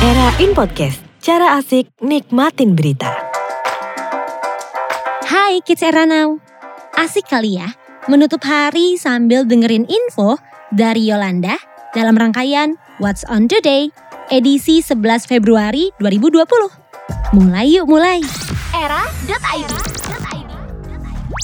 [0.00, 3.12] Era in Podcast, cara asik nikmatin berita.
[5.28, 6.40] Hai Kids Era Now.
[6.96, 7.68] Asik kali ya
[8.08, 10.40] menutup hari sambil dengerin info
[10.72, 11.52] dari Yolanda
[11.92, 13.92] dalam rangkaian What's on Today
[14.32, 17.36] edisi 11 Februari 2020.
[17.36, 18.24] Mulai yuk mulai.
[18.72, 19.68] Era.id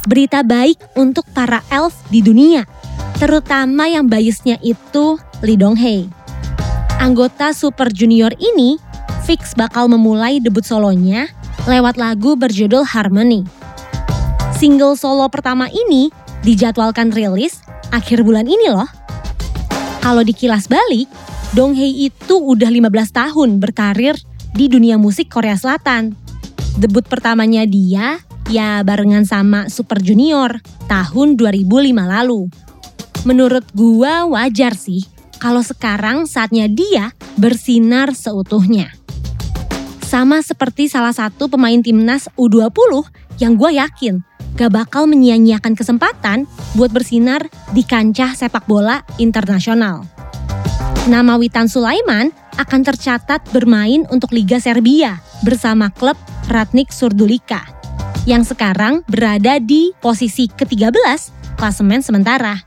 [0.08, 2.64] Berita baik untuk para elf di dunia,
[3.20, 6.15] terutama yang biasnya itu Lee Dong Hae.
[6.96, 8.80] Anggota Super Junior ini
[9.28, 11.28] fix bakal memulai debut solonya
[11.68, 13.44] lewat lagu berjudul Harmony.
[14.56, 16.08] Single solo pertama ini
[16.40, 17.60] dijadwalkan rilis
[17.92, 18.88] akhir bulan ini loh.
[20.00, 21.10] Kalau dikilas balik,
[21.52, 24.16] Dong Hae itu udah 15 tahun berkarir
[24.56, 26.16] di dunia musik Korea Selatan.
[26.80, 32.48] Debut pertamanya dia ya barengan sama Super Junior tahun 2005 lalu.
[33.26, 38.92] Menurut gua wajar sih kalau sekarang saatnya dia bersinar seutuhnya.
[40.06, 43.10] Sama seperti salah satu pemain timnas U20
[43.42, 44.22] yang gue yakin
[44.56, 47.44] gak bakal menyia-nyiakan kesempatan buat bersinar
[47.76, 50.08] di kancah sepak bola internasional.
[51.06, 56.16] Nama Witan Sulaiman akan tercatat bermain untuk Liga Serbia bersama klub
[56.48, 57.62] Ratnik Surdulika
[58.26, 60.98] yang sekarang berada di posisi ke-13
[61.54, 62.58] klasemen sementara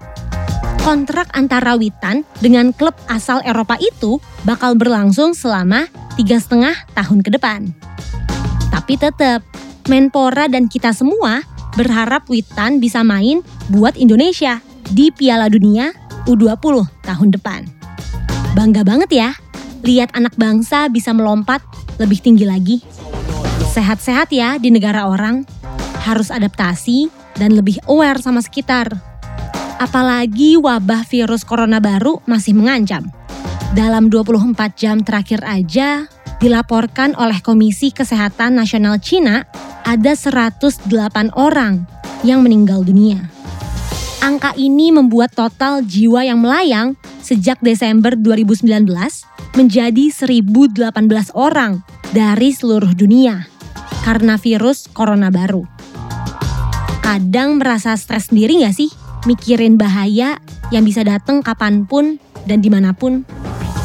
[0.84, 7.30] kontrak antara Witan dengan klub asal Eropa itu bakal berlangsung selama tiga setengah tahun ke
[7.36, 7.72] depan.
[8.70, 9.42] Tapi tetap,
[9.90, 11.42] Menpora dan kita semua
[11.74, 13.42] berharap Witan bisa main
[13.74, 14.62] buat Indonesia
[14.94, 15.90] di Piala Dunia
[16.30, 17.66] U20 tahun depan.
[18.54, 19.30] Bangga banget ya,
[19.82, 21.62] lihat anak bangsa bisa melompat
[21.98, 22.78] lebih tinggi lagi.
[23.74, 25.46] Sehat-sehat ya di negara orang,
[26.06, 29.09] harus adaptasi dan lebih aware sama sekitar
[29.80, 33.08] apalagi wabah virus corona baru masih mengancam.
[33.74, 36.06] Dalam 24 jam terakhir aja,
[36.44, 39.48] dilaporkan oleh Komisi Kesehatan Nasional Cina
[39.88, 40.92] ada 108
[41.40, 41.88] orang
[42.28, 43.32] yang meninggal dunia.
[44.20, 48.68] Angka ini membuat total jiwa yang melayang sejak Desember 2019
[49.56, 50.76] menjadi 1018
[51.40, 51.80] orang
[52.12, 53.48] dari seluruh dunia
[54.04, 55.64] karena virus corona baru.
[57.00, 58.92] Kadang merasa stres sendiri gak sih?
[59.28, 63.26] Mikirin bahaya yang bisa datang kapan pun dan di mana pun.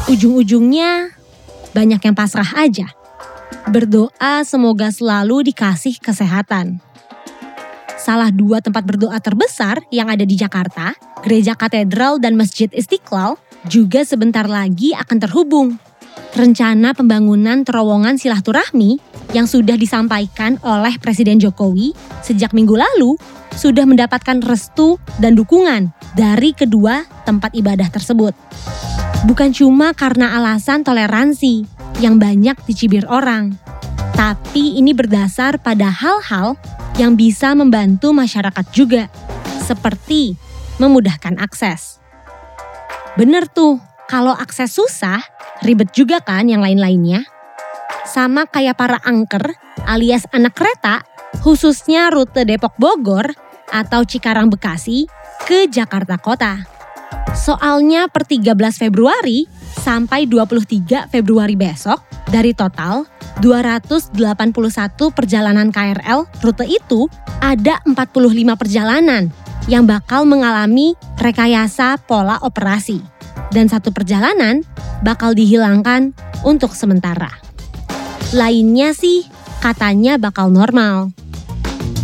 [0.05, 1.11] Ujung-ujungnya
[1.73, 2.87] banyak yang pasrah aja.
[3.65, 6.79] Berdoa semoga selalu dikasih kesehatan.
[7.97, 10.93] Salah dua tempat berdoa terbesar yang ada di Jakarta,
[11.25, 13.33] Gereja Katedral dan Masjid Istiqlal,
[13.65, 15.81] juga sebentar lagi akan terhubung.
[16.35, 18.99] Rencana pembangunan terowongan silaturahmi
[19.31, 23.15] yang sudah disampaikan oleh Presiden Jokowi sejak minggu lalu
[23.55, 28.35] sudah mendapatkan restu dan dukungan dari kedua tempat ibadah tersebut.
[29.23, 31.63] Bukan cuma karena alasan toleransi
[32.03, 33.55] yang banyak dicibir orang,
[34.11, 36.59] tapi ini berdasar pada hal-hal
[36.99, 39.07] yang bisa membantu masyarakat juga,
[39.63, 40.35] seperti
[40.83, 42.03] memudahkan akses.
[43.15, 45.17] Bener tuh, kalau akses susah,
[45.65, 47.25] ribet juga kan yang lain-lainnya.
[48.05, 49.57] Sama kayak para angker
[49.89, 51.01] alias anak kereta,
[51.41, 53.33] khususnya rute Depok Bogor
[53.73, 55.09] atau Cikarang Bekasi
[55.49, 56.61] ke Jakarta Kota.
[57.33, 59.49] Soalnya per 13 Februari
[59.81, 63.09] sampai 23 Februari besok dari total
[63.41, 64.13] 281
[65.11, 67.09] perjalanan KRL rute itu
[67.43, 69.29] ada 45 perjalanan
[69.65, 73.14] yang bakal mengalami rekayasa pola operasi
[73.55, 74.67] dan satu perjalanan
[74.99, 76.11] bakal dihilangkan
[76.43, 77.31] untuk sementara.
[78.35, 79.23] Lainnya sih
[79.63, 81.15] katanya bakal normal.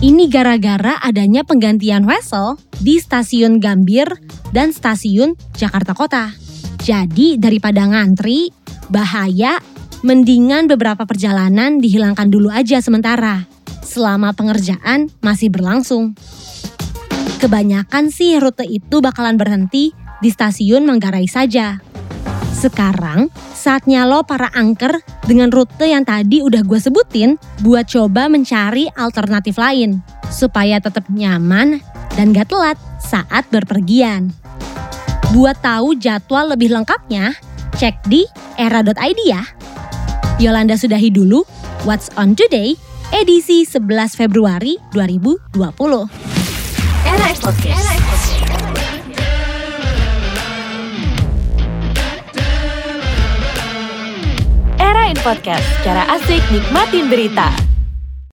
[0.02, 4.10] Ini gara-gara adanya penggantian wesel di stasiun Gambir
[4.50, 6.34] dan stasiun Jakarta Kota.
[6.82, 8.50] Jadi daripada ngantri,
[8.90, 9.62] bahaya,
[10.02, 13.46] mendingan beberapa perjalanan dihilangkan dulu aja sementara,
[13.86, 16.18] selama pengerjaan masih berlangsung.
[17.38, 21.82] Kebanyakan sih rute itu bakalan berhenti di stasiun Manggarai saja.
[22.54, 28.86] Sekarang saatnya lo para angker dengan rute yang tadi udah gue sebutin buat coba mencari
[28.94, 31.82] alternatif lain supaya tetap nyaman
[32.14, 34.30] dan gak telat saat berpergian.
[35.34, 37.34] Buat tahu jadwal lebih lengkapnya,
[37.82, 38.30] cek di
[38.62, 39.42] era.id ya.
[40.38, 41.42] Yolanda sudahi dulu
[41.82, 42.78] What's on Today
[43.10, 45.50] edisi 11 Februari 2020.
[47.10, 48.01] Era Podcast.
[55.20, 57.71] Podcast, cara asik nikmatin berita.